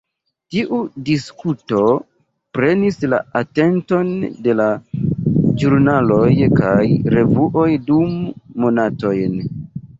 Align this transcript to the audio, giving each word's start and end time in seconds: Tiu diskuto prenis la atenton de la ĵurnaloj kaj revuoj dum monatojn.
Tiu 0.53 0.77
diskuto 1.09 1.81
prenis 2.59 2.97
la 3.11 3.19
atenton 3.41 4.09
de 4.49 4.57
la 4.63 4.67
ĵurnaloj 5.27 6.51
kaj 6.63 6.83
revuoj 7.19 7.71
dum 7.95 8.21
monatojn. 8.67 9.41